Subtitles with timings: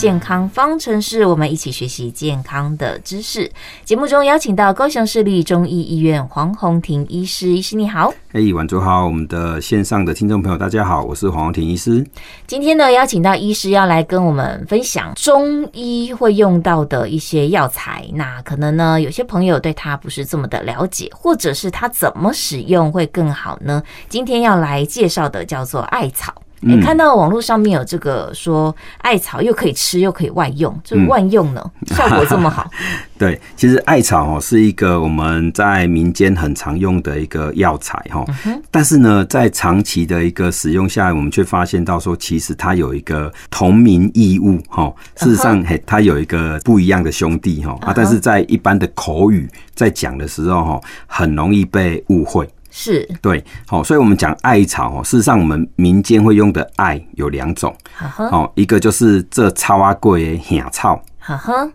[0.00, 3.52] 健康方程式，我们一起学习健康的知识。
[3.84, 8.10] 节目中邀请到高雄市立中医医院黄宏庭医师，医师你好。
[8.32, 12.02] 嘿，晚上好，我们的线上的听众朋友大家好，我是黄宏庭医师。
[12.46, 18.08] 今天呢，邀请到医师要来跟我们分享中医会用到的一些药材。
[18.14, 23.82] 那可能呢，有些朋友对他不是这么的了解，或者是他怎么使用会更好呢？
[24.08, 26.32] 今天要来介绍的叫做艾草。
[26.60, 32.70] 你、欸、看到网络上面有这个说艾草又可以吃又可以外用，就是万用呢，嗯、 效果这么好。
[33.18, 38.24] 对，其实艾草哦是一个我们在民间很常用的一个药材哈，
[38.70, 44.92] 但是呢，在长期的一个使用下来，我们却发现到说，其实它有一个同名异物哈。
[45.16, 52.48] 事实上，嘿，它有一个不一样的兄弟哈啊，但是在一般的口语在讲的时候哈，很容易被误会。
[52.70, 53.08] 是。
[53.20, 61.02] 对，好，所以我们讲艾草哦，事实上我们民间会用的艾有两种，好，一个就是这草啊贵的香草，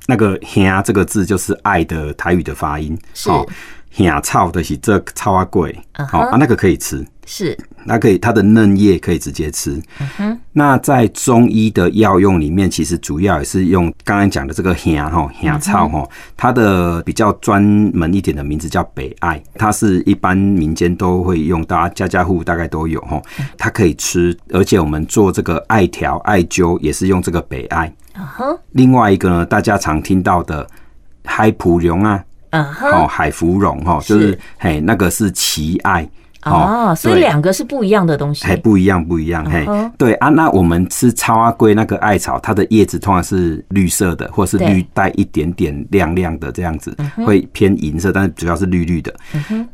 [0.07, 3.29] 那个香这个字就是爱的台语的发音，是
[3.95, 7.05] 香草的是这草啊贵，好啊，那个可以吃。
[7.27, 9.81] 是，那可以，它的嫩叶可以直接吃。
[9.99, 10.39] 嗯哼。
[10.52, 23.19] 那在中医的药用里面，其实主要也是用刚刚讲的这个香哈香草哈，它的比较专门一点的名字叫北艾，它是一般民间都会用，大家家家户户大概都有哈。
[23.57, 27.91] 它可以吃，而且我们做这个艾条、艾灸也是用这个北艾。
[28.13, 28.59] 嗯哼。
[28.73, 30.67] 另外一个呢，大家常听到的
[31.23, 32.23] 海芙蓉啊，
[32.56, 34.38] 嗯哼，哦海芙蓉哈，就是。
[34.58, 36.08] 嘿那个是奇艾。
[36.44, 39.66] 哦，所以两个是不一样的东西，还不一样，不一样，嘿，
[39.98, 46.95] 对啊，那我们吃草阿贵那个艾草，它的叶子通常是绿色的，或是绿带一点点亮亮的这样子，
[47.26, 49.11] 会偏银色，但是主要是绿绿的，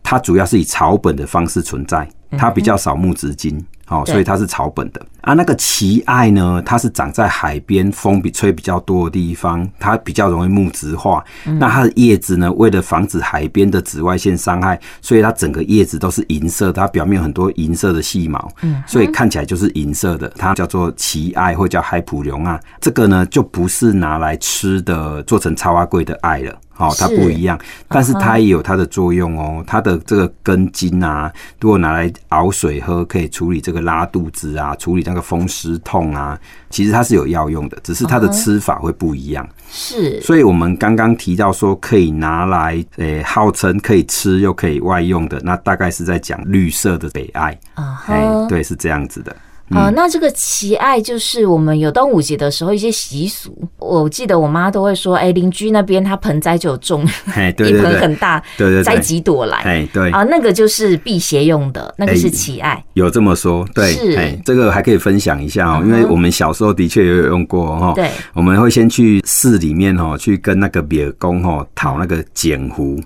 [0.01, 3.61] 它主要是以草本的方式存在，它比较少木质茎。
[3.91, 5.33] 哦，所以它是草本的啊。
[5.33, 11.23] 那个奇艾呢，它是长在海边，风比吹比较多的地方，它比较容易木质化。
[11.59, 18.49] 那它的叶子呢，为了防止海边的紫外线伤害，所以它整个叶子都是银色，它表面很多银色的细毛，
[18.87, 20.27] 所以看起来就是银色的。
[20.37, 22.57] 它叫做奇艾，或叫海普龙啊。
[22.79, 26.55] 这个呢，就不是拿来吃的，做成草仔粿的艾了。
[26.81, 29.63] 哦，它不一样，但是它也有它的作用哦。
[29.67, 36.37] 它的这个根茎啊，如果拿来熬水喝，可以处理这个拉肚子啊，处理那个风湿痛啊。
[36.69, 39.47] 其实它是有药用的，只是它的吃法会不一样。
[39.69, 47.57] 是，所以我们刚刚提到说可以拿来，诶、欸，号称可以吃又可以外用的，那大概是在讲绿色的北艾。
[47.75, 49.35] 啊，哎，对，是这样子的。
[49.73, 53.57] 啊、呃，那这个奇艾就是我们有端午节的时候一些习俗。
[53.77, 57.05] 我记得我妈都会说，哎，邻居那边他盆栽就有种
[57.57, 59.57] 一盆很大，对对，摘几朵来。
[59.59, 62.83] 哎，对啊，那个就是辟邪用的，那个是奇艾。
[62.93, 67.93] 有这么说，对，是这个还可以分享一下哦，因为我们小时候的确也有用过哈。
[67.95, 72.99] 对，我们会先去寺里面哦，去跟那个庙公哦讨那个剪符。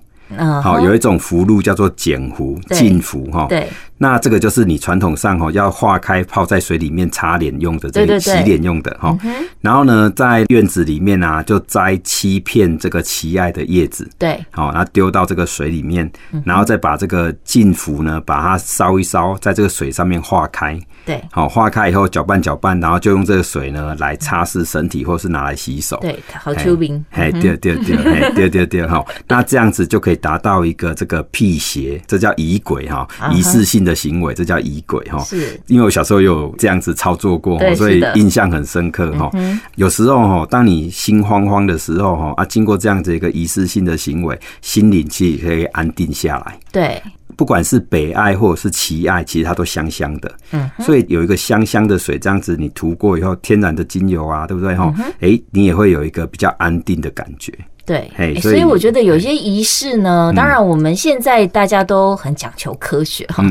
[0.63, 3.45] 好，有一种符箓叫做剪符、净符哈。
[3.47, 3.67] 对。
[3.97, 9.17] 那这个就是你传统上哈要化开泡在水里面擦脸用的，这个洗脸用的哈。
[9.61, 16.11] 然后呢，在院子里面啊，就摘七片这个奇艾的叶子，对，好，然后丢到这个水里面，
[16.43, 33.84] 然后再把这个净符呢，把它烧一烧，在这个水上面化开，对，好，化开以后搅拌搅拌，然后就用这个水呢来擦拭身体，或是拿来洗手，对，好出名，嘿，对对对，嘿，对对对，好，那这样子就可以达到一个这个辟邪，这叫仪轨哈，仪式性。
[33.85, 39.31] 的行为，这叫仪轨哈，是因为我小时候有这样子操作过，所以印象很深刻哈。
[39.75, 46.59] 有时候哈，当你心慌慌的时候哈，啊，经过这样子一个仪式性的行为，心灵其实可以安定下来。
[46.71, 47.01] 对，
[47.35, 50.31] 不管是北艾或者是奇艾，其实它都香香的。
[50.51, 54.93] 嗯，所以有一个香香的水，这样子你涂过以后，天然的精油啊，对不对哈？
[55.19, 57.53] 哎，你也会有一个比较安定的感觉。
[57.85, 58.09] 对，
[58.41, 63.43] 所以我觉得有些仪式呢，当然我们现在大家都很讲求科学哈，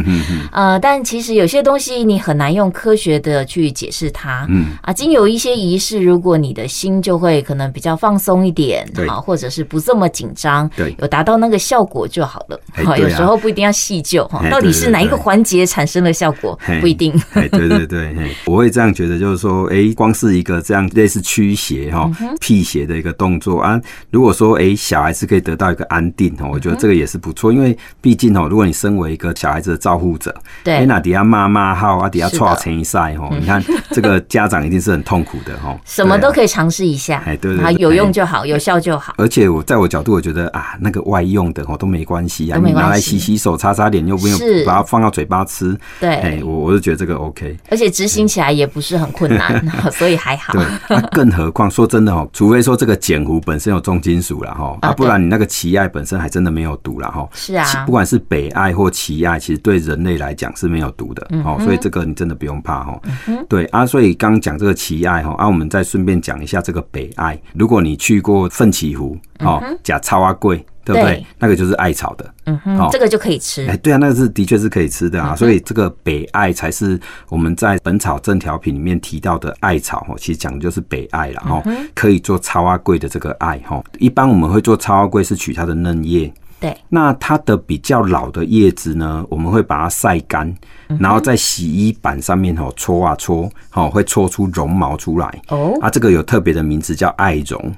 [0.52, 4.76] 呃，但其实有些东西你很难用科学的去解释它，嗯。
[4.82, 12.60] 啊，经有一些仪式，如果你的心就会可能比较放松一点，好，或者是不这么紧张，对，有达到那个效果就好了。
[12.84, 17.12] 好，有时候不一定要细究哈，到底是哪一个环节产生了效果，不一定。
[17.32, 18.14] 对对对，
[18.46, 22.10] 我会这样觉得，就是说，哎，光是一个这样类似驱邪哈、
[22.40, 30.34] 辟邪的一个动作啊，如果果说哎、欸、小孩子可以得到一个安定哦，我觉得这个也是不错，因为毕竟哦，如果你身为一个小孩子的照护者，
[30.64, 33.62] 对，那底下骂骂号啊，底下剉成一赛哦，你看
[33.92, 35.78] 这个家长一定是很痛苦的哦。
[35.84, 39.14] 什么都可以尝试一下，哎，对对，有用就好，有效就好。
[39.18, 45.76] 而且我在我角度，我觉得啊，那个外用的哦都没关系啊，你拿来洗洗手、擦擦脸，又不用把它放到嘴巴吃。
[46.00, 47.56] 对，哎，我我就觉得这个 OK。
[47.70, 50.52] 而且执行起来也不是很困难， 所以还好。
[50.52, 57.28] 对，那更何况说真的哦，除非说这个碱糊本身有重金属了哈，啊，不然你那个奇艾本身还真的没有毒了哈。
[57.32, 63.00] 是啊，不管是北艾或奇艾，其实对人类来讲是没有毒的哦，所以这个你真的不用怕哈。
[63.48, 67.40] 对啊，所以刚讲这个奇艾哈，啊，我们再顺便讲一下这个北艾。
[67.54, 70.64] 如果你去过奋起湖哦，假超阿贵。
[70.84, 71.24] 对不对？
[71.38, 73.66] 那个就是艾草的，嗯哼，这个就可以吃。
[73.66, 75.34] 哎，对啊，那个是的确是可以吃的啊。
[75.34, 81.62] 所以这个北艾才是我们在《本草正调品》里面提到的艾草哦，其实讲的就是北艾了哈。
[81.94, 86.32] 可以做超阿贵的这个艾哈，一般我们会做超阿贵是取它的嫩叶。
[86.64, 90.50] 对，那它的比较老的叶子呢，我们会把它晒干，
[90.98, 95.42] 然后在洗衣板上面哦搓啊搓，哦会搓出绒毛出来。
[95.48, 97.74] 哦，啊，这个有特别的名字叫艾绒。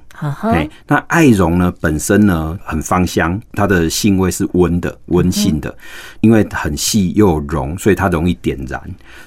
[0.53, 5.77] 哎，那艾绒呢本身呢很芳香，它的性味是温的，温性的，
[6.21, 8.81] 因为很细又有绒，所以它容易点燃。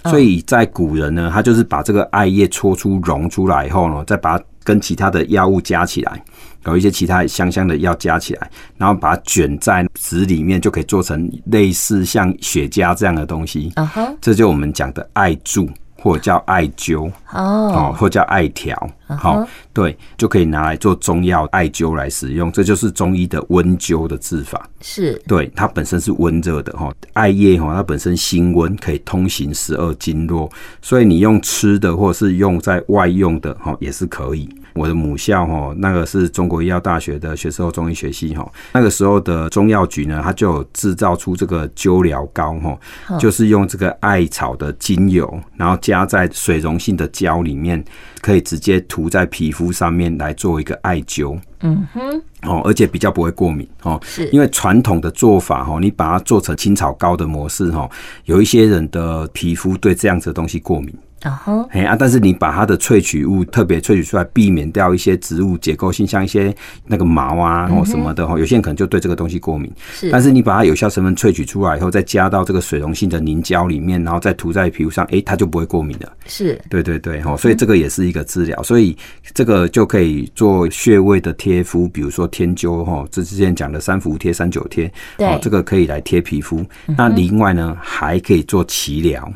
[0.06, 6.24] 所以在古人呢，他就是把这个艾叶搓出绒出来以后呢，再把它跟其他的药物加起来。
[6.66, 13.72] 有一些其他香香的药加起来，然后把它卷在纸里面，就可以做成类似像雪茄这样的东西。
[13.76, 14.16] Uh huh.
[14.22, 18.76] 这就我们讲的艾柱，或者叫艾灸哦，或叫艾条。
[19.08, 19.44] 好、uh huh.
[19.44, 22.52] 哦，对，就可以拿来做中药艾灸来使用。
[22.52, 24.70] 这就是中医的温灸的治法。
[24.82, 30.52] 是，对，它本身是温热的哈，艾叶哈，它本身辛温，可以通行十二经络，
[30.82, 34.48] 所以你用吃的或者是用在外用的哈，也是可以。
[34.80, 42.80] 我的母校哈，那个是中国医药大学的学士后中医学系哈，那个时候的中药局呢，它就有制造出这个灸疗膏哈，
[43.20, 47.84] 就是用这个艾草的精油，然后加在水溶性的胶里面，
[48.22, 51.38] 可以直接涂在皮肤上面来做一个艾灸。
[51.62, 57.90] 嗯哼，哦，而且比较不会过敏哦，是因为传统的做法哈，你把它做成青草膏的模式哈，
[58.24, 60.96] 有一些人的皮肤对这样子的东西过敏。
[61.21, 66.56] 啊哈，哎啊，但是你把它的萃取物特别萃取出来，避免掉一些植物结构性，像一些
[66.86, 69.71] 那个毛啊或什么的哈，有些人可能就对这个东西过敏。
[69.92, 76.12] 是，但是你把它有效成分萃取出来以后，再加到这个水溶性的凝胶里面，然后再涂在皮肤上，哎，它就不会过敏了。
[76.25, 78.95] 是，对对对，哈，所以这个也是一个治疗，所以
[79.33, 86.66] 这个就可以做穴位的贴敷，比如说天灸哈，这之前讲的三伏贴、三九贴，对，这个可以来贴皮肤。
[86.98, 89.31] 那另外呢，还可以做脐疗。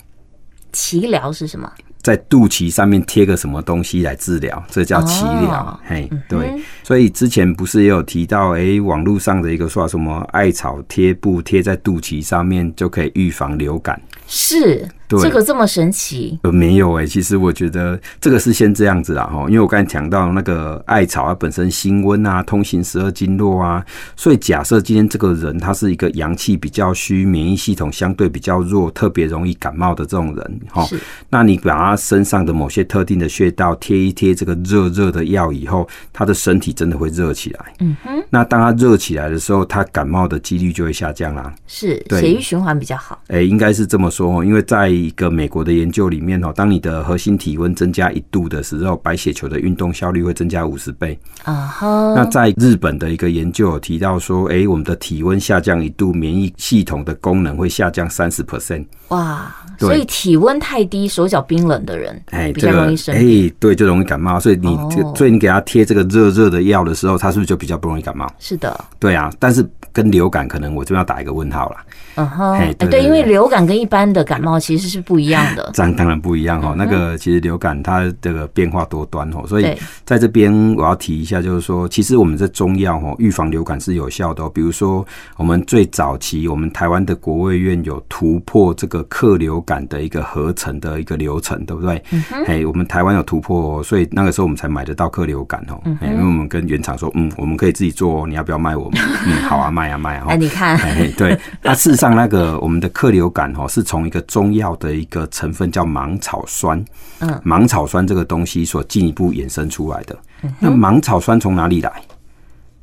[0.73, 1.71] 脐疗是什么？
[2.01, 5.53] 在肚脐上面贴个什么东西来治疗，这叫脐疗。
[5.53, 14.01] 哦、嘿，对，嗯、所以之前不是也有提到，哎、欸，网络上的一个说什么艾草贴布贴在肚脐上面就可以预防流感。
[14.27, 14.85] 是。
[15.09, 16.39] 这个这么神奇？
[16.43, 23.85] 呃，没有哎、欸，其实我觉得这个是先这样子啦哈，因为我刚才讲到那个艾草它本身辛温啊，通行十二经络啊，
[24.15, 30.87] 所以假设今天这个人他是一个阳气比较虚，免疫系统相对比较弱，特别容易感冒的这种人哈，
[31.29, 37.73] 那你把他身上的某些特定的穴道贴一贴这个热热的药以后，他的身体真的会热起来。
[37.79, 41.53] 嗯哼，那当他热起来的时候，他感冒的几率就会下降啦。
[41.67, 43.21] 是，血液循环比较好。
[43.27, 51.17] 哎、欸，应该是这么说哦，因为在一个美国的研究里面哦，当你的核心体温增加一度的时候，白血球的运动效率会增加五十倍。
[51.43, 52.13] 啊哈。
[52.15, 58.85] 那在日本的一个研究有提到说，哎，我们的体温下降一度，免疫系统的功能会下降三十 percent。
[59.09, 63.47] 哇，所以体温太低，手脚冰冷的人，哎，比较容易生病。
[63.47, 64.39] 哎，对，就容易感冒。
[64.39, 64.77] 所以你，
[65.15, 68.27] 所以你给他贴这个热热的药的时候，他是不是就比较不容易感冒？
[68.39, 68.79] 是的。
[68.99, 71.77] 对啊，但是跟流感可能我这边要打一个问号了。
[72.15, 75.69] 嗯哼，哎，对，因为流感跟一般的感冒其实是不一样的。
[75.73, 84.47] 这样当然不一样哈，那个其实流感它这个变化多端哦，所以在这边我要提一下，就是说，其实我们这中药哦，预防流感是有效的。
[84.49, 85.05] 比如说，
[85.37, 92.03] 我们最早期我们台湾的国卫院有突破这个客流感的一个合成的一个流程，对不对？
[92.11, 95.79] 嗯哼，哎，我们台湾有突破，所以那个时候我们才买得到客流感哦。
[95.85, 98.99] 嗯，因为我们跟原厂说，嗯，我们可以自己做，你要不要卖我们？
[99.25, 100.25] 嗯，好啊，卖啊，卖啊。
[100.29, 106.83] 哎，你看，哎，对，那事实上那个我们的客流感哦，是从一个中药的一个成分叫芒草酸，
[107.19, 110.17] 嗯，芒草酸这个东西所进一步衍生出来的。
[110.59, 111.91] 那芒草酸从哪里来？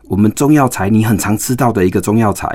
[0.04, 2.52] 我们中药材你很常吃到的一个中药材，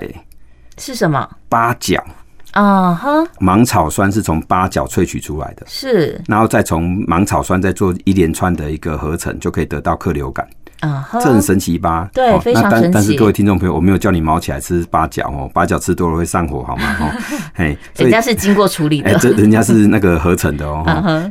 [0.77, 1.25] 是什么？
[1.47, 2.03] 八角
[2.51, 10.47] 啊哈，芒草酸是从八角萃取出来的，是，然后再从芒草酸再做一连串的一个合成，就可以得到克流感。
[10.89, 12.09] 啊，这很神奇吧？
[12.13, 12.81] 对，非常神奇。
[12.83, 16.95] 但但是各位听众朋友，我没有叫你毛起来吃八角哦，八角吃多了会上火，好吗？
[16.99, 17.11] 哦，
[17.53, 20.83] 嘿，人家是经过处理的，这人家是那个合成的哦，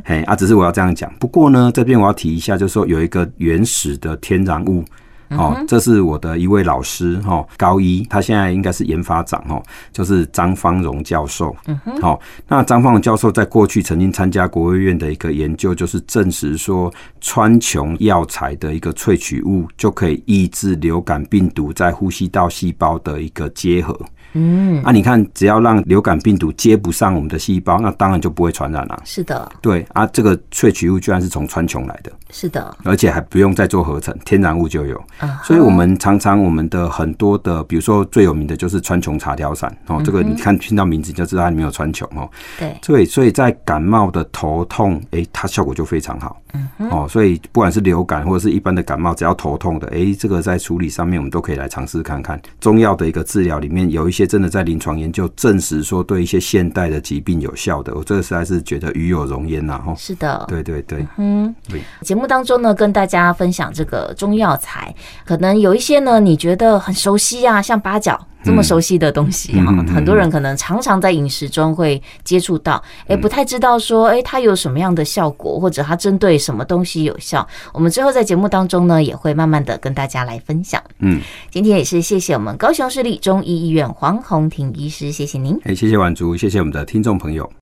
[0.05, 1.11] 嘿啊，只是我要这样讲。
[1.19, 4.83] 不过呢，这边我要提一下，就是说有一个原始的天然物。
[5.29, 11.55] 哦，这是我的一位老师哈，高一，他现在应该是研发长哦，就是张芳荣教授。
[11.67, 23.99] 嗯哼，好，那张芳荣教授在过去曾经参加国务院的一个研究，就是证实说川穹药材的一个萃取物就可以抑制流感病毒在呼吸道细胞的一个结合。
[24.37, 29.01] 嗯，啊，你看，只要让流感病毒接不上我们的细胞，那当然就不会传染了。
[29.05, 32.11] 是的，对啊，这个萃取物居然是从川穹来的。
[32.31, 35.01] 是的，而且还不用再做合成，天然物就有。
[35.41, 42.29] 所以我们常常我们的很多的，比如说最有名的就是川穹茶条散哦，这个你看听到名字就知道它里面有川穹哦。
[42.59, 46.41] 对，所以所以在感冒的头痛，哎，它效果就非常好。
[46.53, 52.41] 嗯哦，所以不管是流感或者是一般的感冒，只要头痛的，哎，这个在处理上面我们都可以来尝试看看。
[52.59, 54.24] 中药的一个治疗里面有一些。
[54.25, 59.81] 真的在临床研究证实说，对一些现代的疾病有效的，我这个实在是觉得与有荣焉呐！
[59.85, 61.81] 哈，是的，对对对，嗯，对。
[62.01, 64.93] 节目当中呢，跟大家分享这个中药材，
[65.25, 68.19] 可能有一些呢，你觉得很熟悉啊，像八角。
[68.45, 77.45] 这么熟悉的东西哈，很多人可能常常在饮食中会接触到，哎，不太知道说，哎，它有什么样的效果，或者它针对什么东西有效。
[77.73, 80.81] 我们之后在节目当中呢，也会慢慢的跟大家来分享。
[80.99, 85.59] 嗯，今天也是谢谢我们高雄市立中医医院黄宏庭医师，谢谢您。
[85.63, 87.49] 哎，谢谢婉竹，谢谢我们的听众朋友。